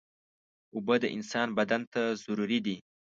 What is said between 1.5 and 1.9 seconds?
بدن